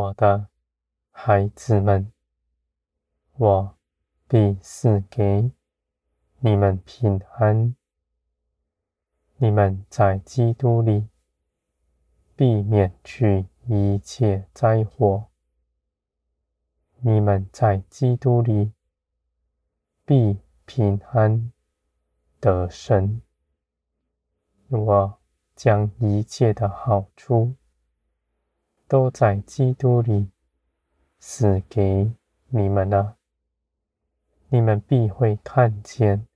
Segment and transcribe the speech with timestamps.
[0.00, 0.48] 我的
[1.10, 2.10] 孩子们，
[3.36, 3.76] 我
[4.26, 5.52] 必赐给
[6.38, 7.76] 你们平安。
[9.36, 11.10] 你们在基督里
[12.34, 15.26] 避免去一切灾祸。
[17.00, 18.72] 你们在基督里
[20.06, 21.52] 必平安
[22.40, 23.20] 得胜。
[24.70, 25.18] 我
[25.54, 27.54] 将一切的好处
[28.90, 30.28] 都在基督里
[31.20, 32.10] 死给
[32.48, 33.16] 你们了。
[34.48, 36.26] 你们必会看见，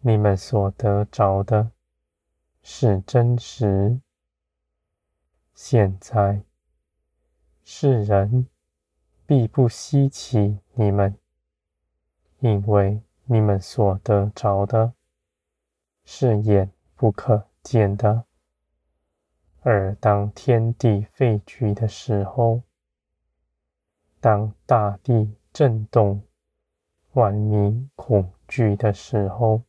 [0.00, 1.72] 你们所得着的
[2.62, 4.00] 是真实。
[5.54, 6.40] 现在
[7.62, 8.46] 世人
[9.26, 11.18] 必不稀奇你们，
[12.38, 14.94] 因为你们所得着的
[16.06, 18.24] 是眼不可见的。
[19.62, 22.62] 而当天地废去的时候，
[24.20, 26.22] 当大地震动、
[27.12, 29.62] 万民恐惧的时候，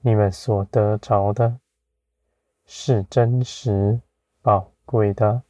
[0.00, 1.60] 你们所得着的
[2.64, 4.00] 是真实
[4.40, 5.42] 宝贵的。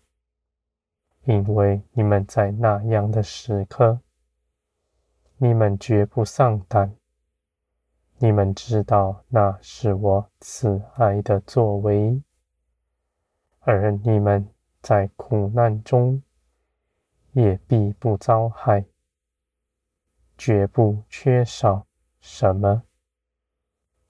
[1.24, 4.00] 因为你们在那样的时刻，
[5.38, 6.94] 你们绝不丧胆。
[8.18, 12.22] 你们知道那是我慈爱的作为，
[13.66, 14.46] 而你们
[14.82, 16.22] 在苦难中
[17.32, 18.84] 也必不遭害，
[20.36, 21.86] 绝不缺少
[22.20, 22.82] 什么。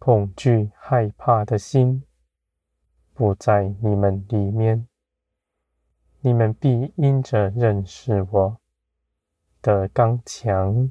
[0.01, 2.05] 恐惧害怕的心
[3.13, 4.89] 不在你们里面。
[6.21, 8.59] 你们必因着认识我
[9.63, 10.91] 的刚强，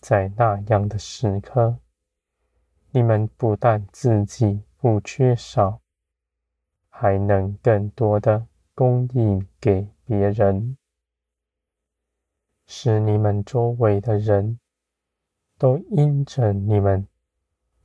[0.00, 1.78] 在那样的时刻，
[2.90, 5.80] 你们不但自己不缺少，
[6.98, 10.78] 还能更多的供应给别人，
[12.66, 14.58] 使你们周围的人
[15.58, 17.06] 都因着你们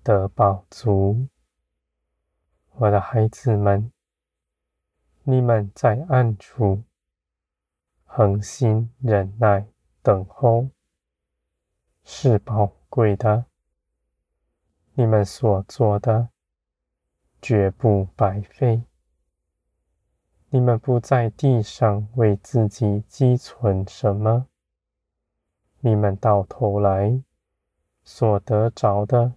[0.02, 1.28] 得饱足。
[2.76, 3.92] 我的孩子们。
[5.24, 6.82] 你们在暗处
[8.06, 9.68] 恒心忍耐
[10.02, 10.70] 等候，
[12.04, 13.46] 是宝贵的。
[14.96, 16.30] 你们所做的
[17.40, 18.82] 绝不白费。
[20.54, 24.48] 你们不在地上为自己积存什么，
[25.80, 27.22] 你们到头来
[28.04, 29.32] 所得着的，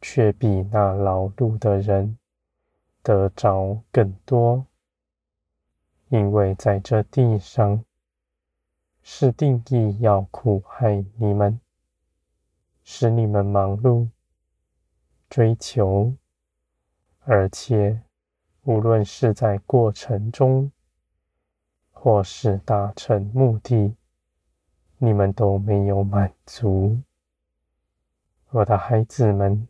[0.00, 2.16] 却比那劳碌的人
[3.02, 4.64] 得着更多。
[6.10, 7.84] 因为在这地上，
[9.02, 11.60] 是定义要苦害你们，
[12.84, 14.08] 使你们忙碌、
[15.28, 16.14] 追求，
[17.24, 18.02] 而且
[18.70, 20.70] 无论是在过程中，
[21.90, 23.96] 或是达成目的，
[24.96, 26.96] 你们都没有满足。
[28.50, 29.66] 我的孩子们，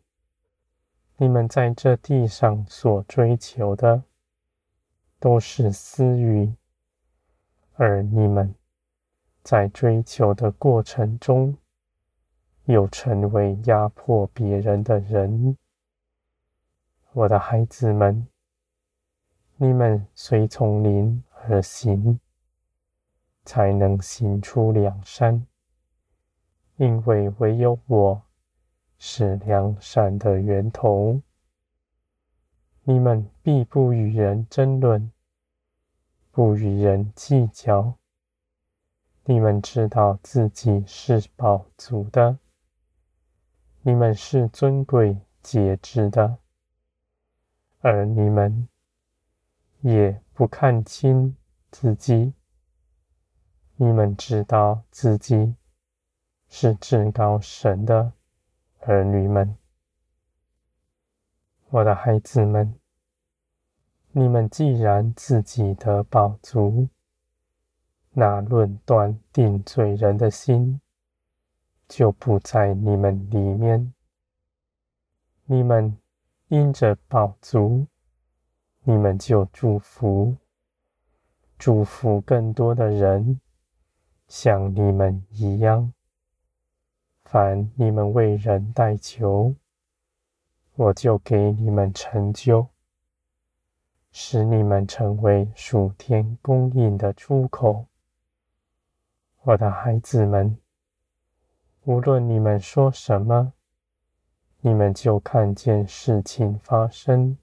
[1.17, 4.03] 你们在这地上所追求的，
[5.17, 6.53] 都是私欲，
[7.77, 8.53] 而你们
[9.41, 11.57] 在追求的过程中，
[12.65, 15.57] 又成为压迫别人的人。
[17.13, 18.27] 我的孩子们，
[19.63, 22.19] 你们随从灵而行，
[23.45, 25.45] 才能行出良善，
[26.77, 28.23] 因为唯有我
[28.97, 31.21] 是良善的源头。
[32.85, 35.11] 你们必不与人争论，
[36.31, 37.99] 不与人计较。
[39.25, 42.39] 你们知道自己是饱足的，
[43.83, 46.39] 你们是尊贵节制的，
[47.81, 48.67] 而你们
[49.81, 51.35] 也不看清
[51.69, 52.33] 自己。
[53.75, 55.55] 你们知道自己
[56.47, 58.13] 是至高神的
[58.81, 59.57] 儿女们。
[61.69, 62.75] 我的孩子们，
[64.11, 66.89] 你们既然自己得宝足，
[68.11, 70.81] 那论断定罪人的心
[71.87, 73.93] 就不在你们里面。
[75.45, 75.97] 你们
[76.49, 77.87] 因着宝足，
[78.83, 80.35] 你们就祝福，
[81.59, 83.39] 祝福更多的人
[84.27, 85.93] 像你们一样。
[87.23, 89.53] 凡你们为人代求，
[90.73, 92.67] 我就给你们成就，
[94.11, 97.85] 使你们成为属天供应的出口。
[99.43, 100.57] 我的孩子们，
[101.83, 103.53] 无论你们说什么，
[104.61, 107.37] 你们就看见事情发生。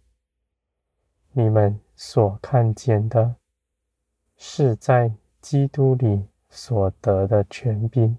[1.38, 3.36] 你们所看见的，
[4.36, 8.18] 是在基督里所得的权柄，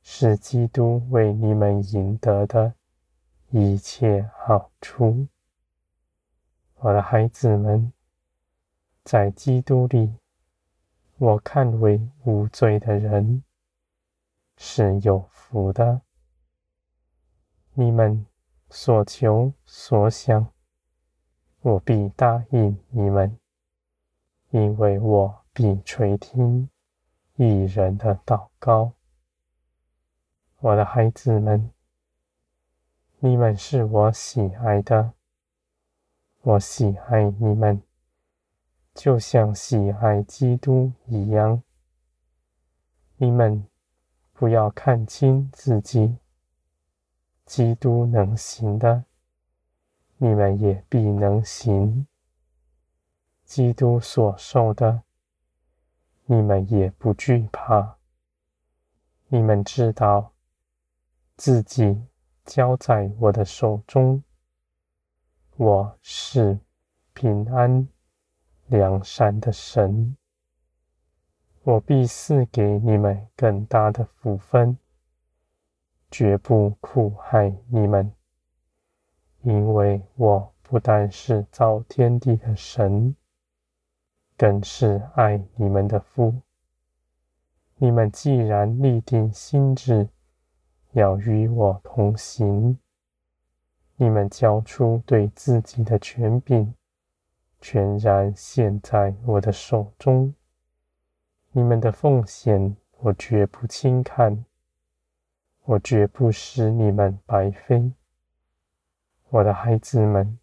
[0.00, 2.74] 是基督为你们赢得的
[3.48, 5.26] 一切好处。
[6.76, 7.92] 我的孩子们，
[9.02, 10.14] 在基督里，
[11.18, 13.42] 我看为无罪的人
[14.56, 16.02] 是有福的。
[17.74, 18.24] 你们
[18.68, 20.52] 所求所想，
[21.62, 23.38] 我必答应你们，
[24.50, 26.70] 因为我必垂听
[27.36, 28.92] 一人的祷告。
[30.60, 31.70] 我的孩子们，
[33.18, 35.12] 你们是我喜爱的。
[36.42, 37.82] 我喜爱你们，
[38.94, 41.62] 就像喜爱基督一样。
[43.18, 43.66] 你们
[44.32, 46.16] 不要看轻自己，
[47.44, 49.04] 基督能行的，
[50.22, 52.06] 你们也必能行。
[53.46, 55.02] 基督所受的，
[56.26, 57.96] 你们也不惧怕。
[59.28, 60.34] 你们知道，
[61.38, 62.02] 自己
[62.44, 64.22] 交在我的手中。
[65.56, 66.58] 我是
[67.14, 67.88] 平安
[68.66, 70.18] 良善的神，
[71.62, 74.76] 我必赐给你们更大的福分，
[76.10, 78.12] 绝不苦害你们，
[79.42, 83.14] 因为我不但是造天地的神，
[84.36, 86.34] 更是爱你们的父。
[87.76, 90.08] 你们既然立定心志，
[90.92, 92.78] 要与我同行。
[93.96, 96.74] 你们交出对自己的权柄，
[97.60, 100.34] 全然献在我的手中。
[101.52, 104.44] 你们的奉献，我绝不轻看，
[105.64, 107.92] 我绝不使你们白费。
[109.32, 110.36] 我的孩子们，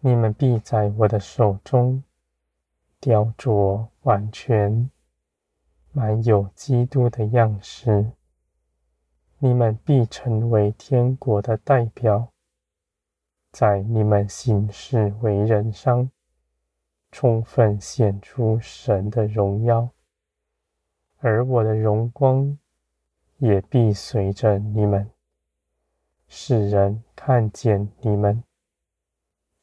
[0.00, 2.02] 你们必在我的手中
[2.98, 4.90] 雕琢完全，
[5.92, 8.10] 满有基督的样式。
[9.38, 12.32] 你们必成为天国的代表，
[13.52, 16.10] 在你们行事为人上，
[17.12, 19.88] 充分显出神的荣耀，
[21.20, 22.58] 而我的荣光
[23.38, 25.13] 也必随着你们。
[26.36, 28.42] 世人看见你们，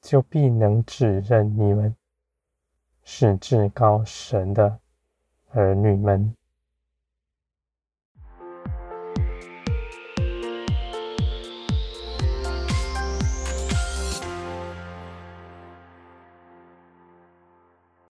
[0.02, 1.94] 就必能指认你们
[3.04, 4.80] 是至高神的
[5.50, 6.34] 儿女们。